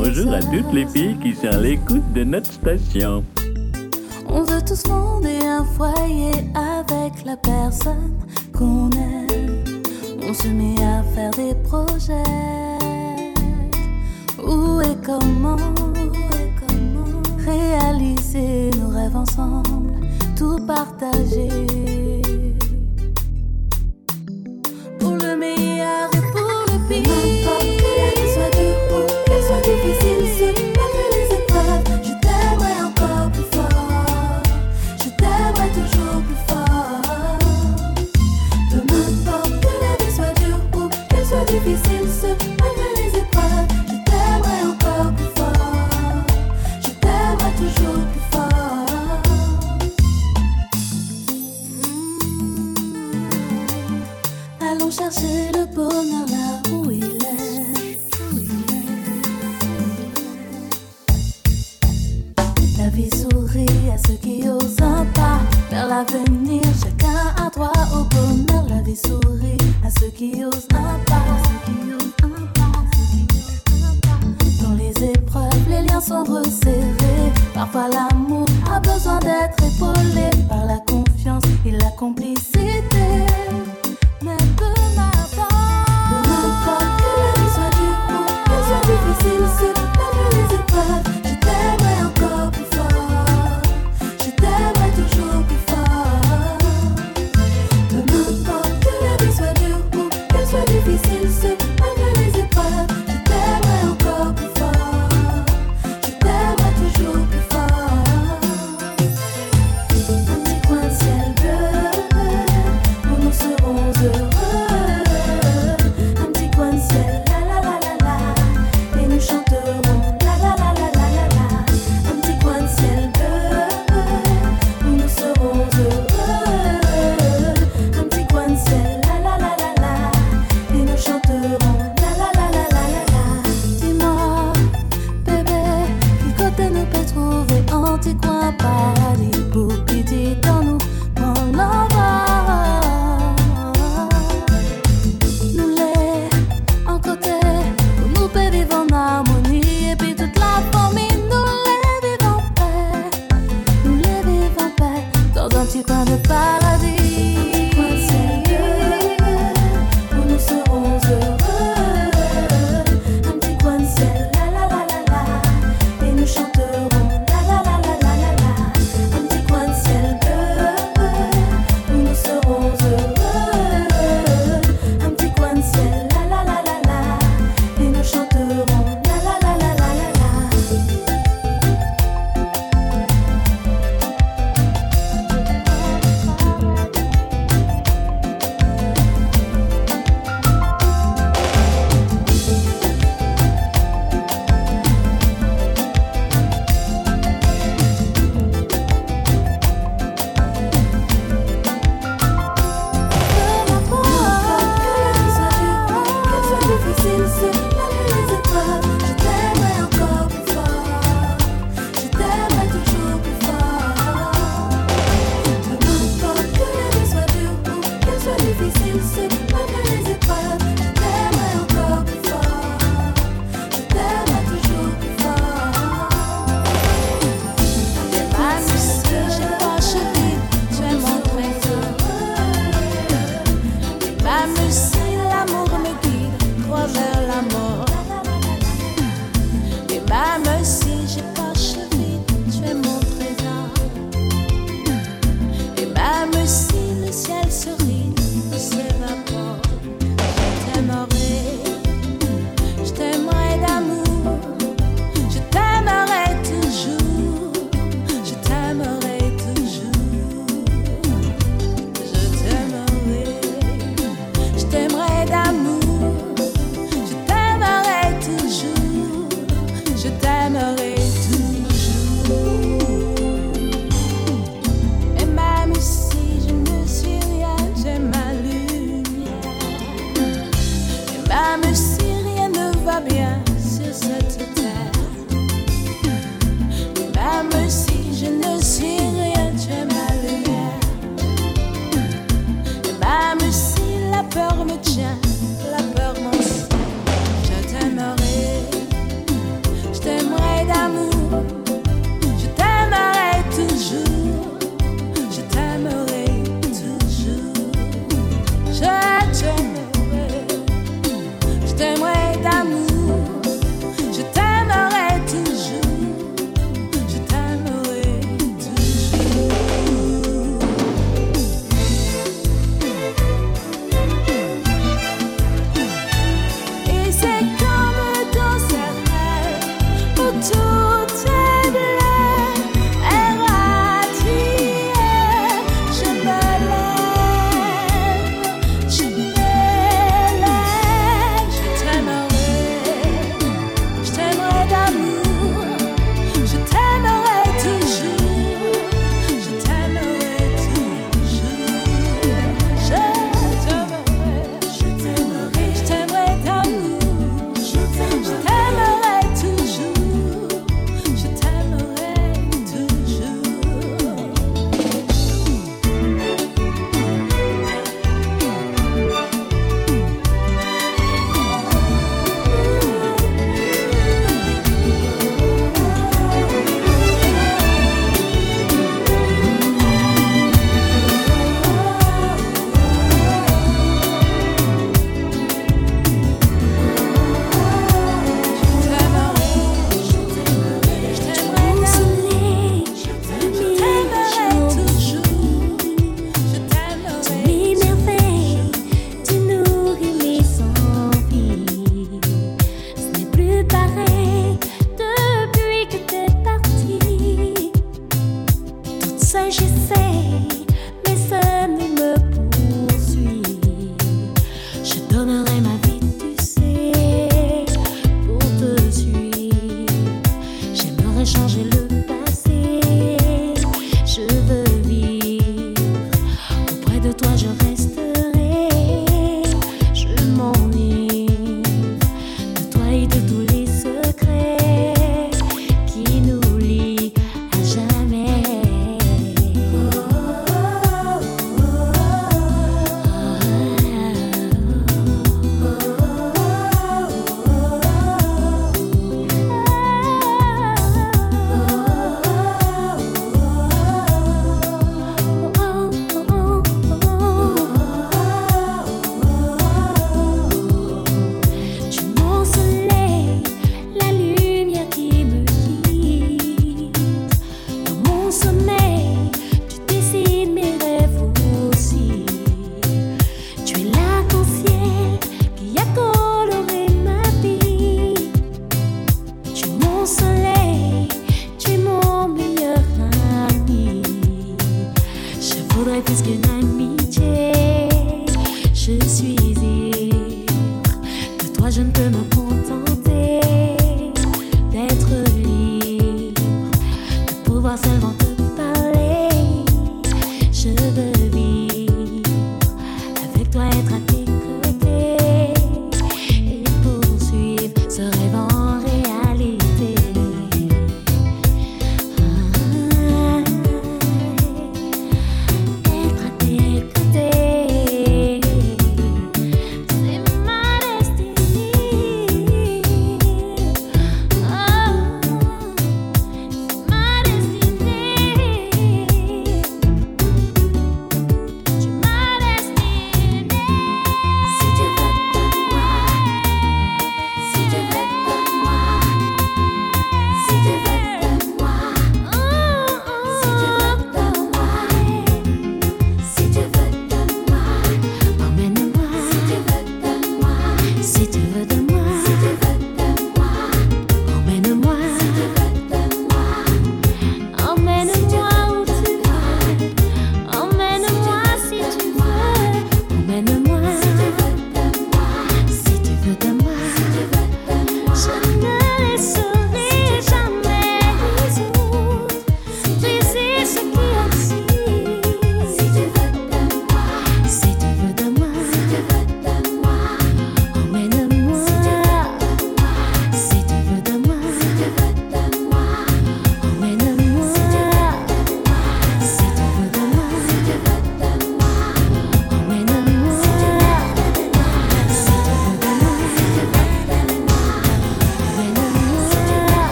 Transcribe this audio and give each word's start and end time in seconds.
Bonjour 0.00 0.32
à 0.32 0.40
toutes 0.40 0.72
les 0.72 0.86
filles 0.86 1.16
qui 1.20 1.34
sont 1.34 1.48
à 1.48 1.56
l'écoute 1.56 2.12
de 2.12 2.22
notre 2.22 2.52
station. 2.52 3.24
On 4.28 4.44
veut 4.44 4.62
tous 4.64 4.80
fonder 4.84 5.40
un 5.44 5.64
foyer 5.64 6.30
avec 6.54 7.24
la 7.24 7.36
personne 7.36 8.14
qu'on 8.56 8.90
aime. 8.90 9.82
On 10.22 10.32
se 10.32 10.46
met 10.46 10.80
à 10.84 11.02
faire 11.14 11.32
des 11.32 11.52
projets. 11.64 12.22
Où 14.40 14.80
et 14.82 14.96
comment, 15.04 15.56
et 15.56 16.52
comment 16.60 17.20
réaliser 17.44 18.70
nos 18.78 18.90
rêves 18.90 19.16
ensemble, 19.16 19.94
tout 20.36 20.64
partager. 20.64 22.07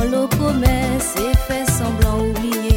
Le 0.00 0.10
locomène, 0.10 1.00
c'est 1.00 1.36
fait 1.36 1.70
semblant 1.70 2.24
oublier. 2.24 2.71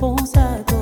responsa 0.00 0.79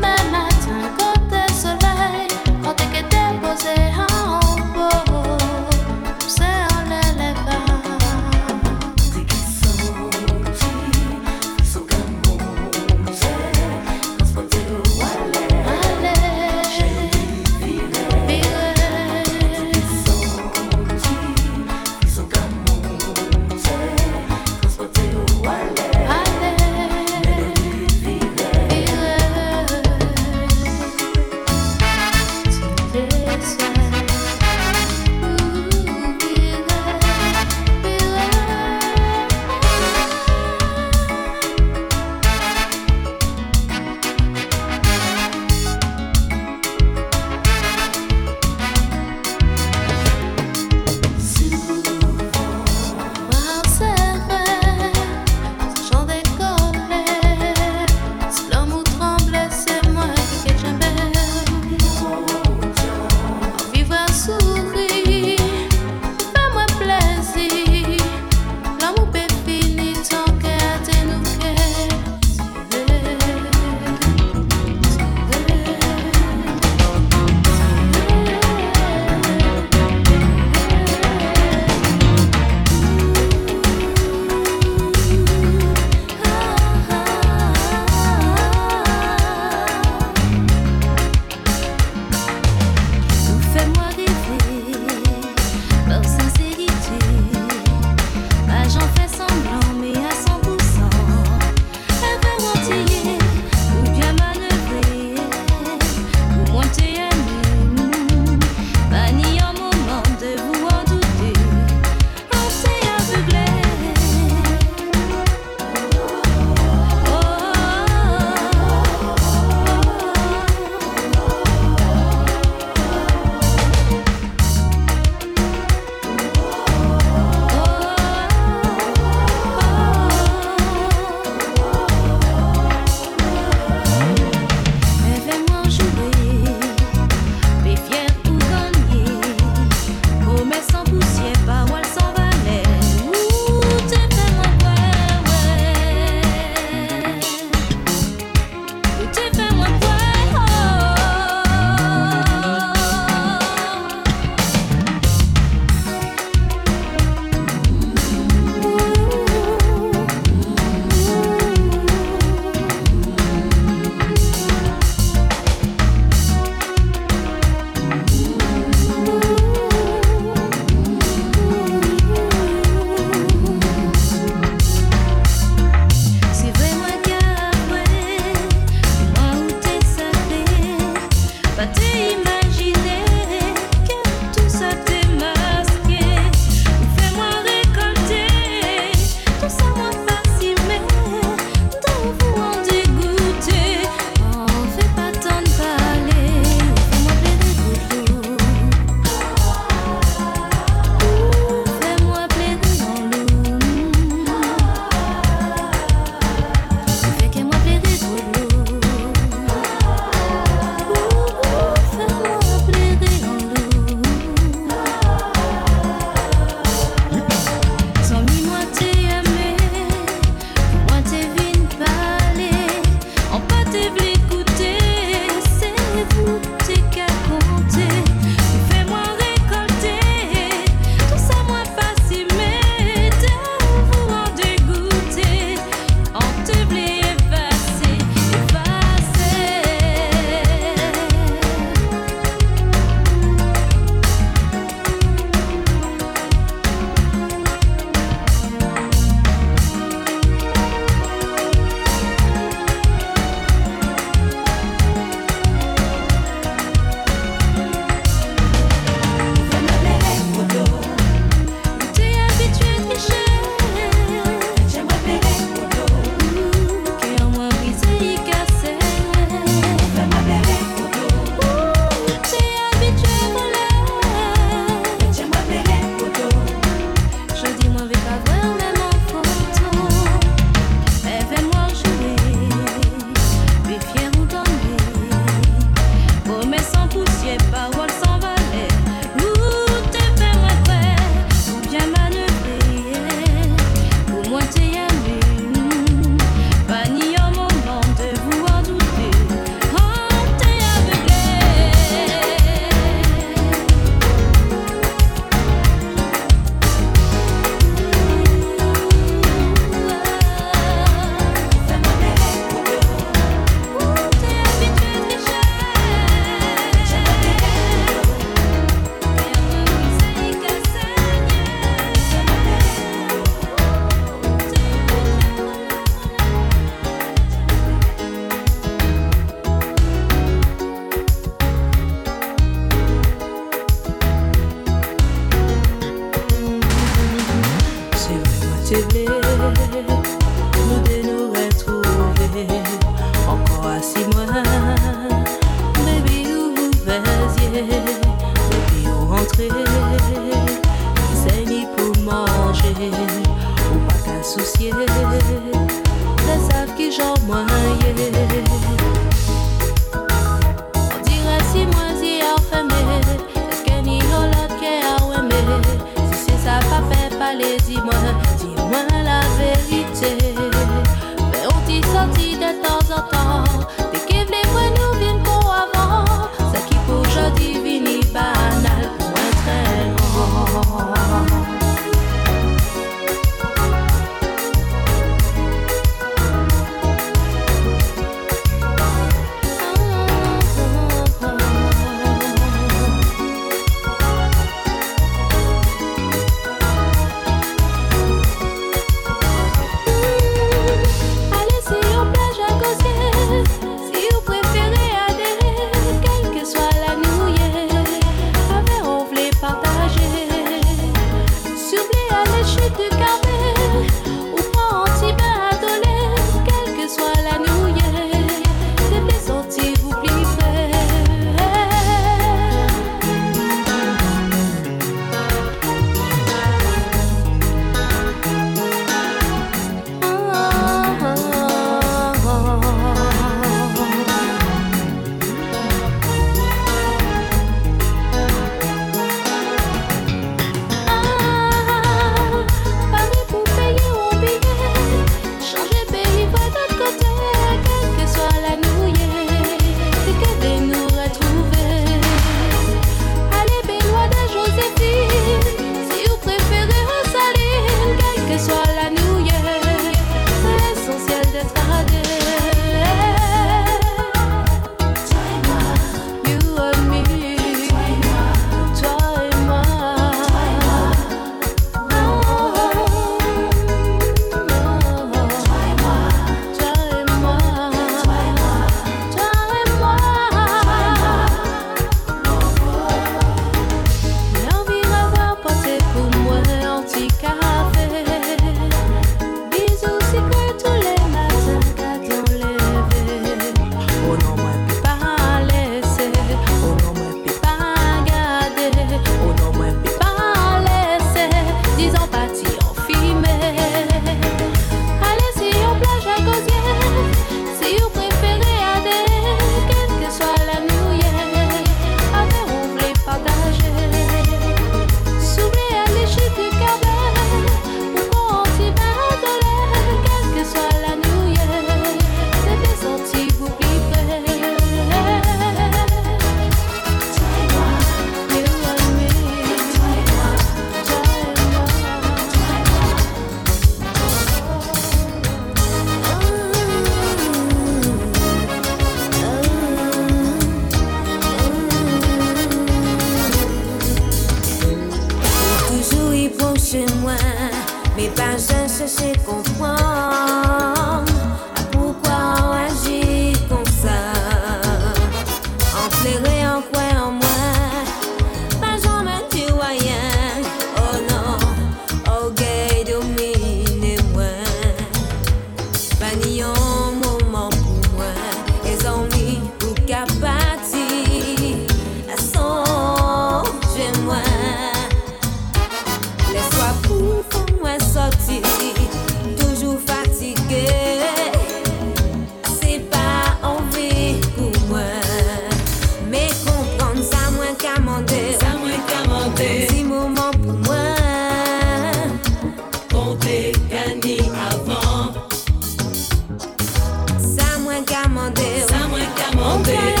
Music 599.71 600.00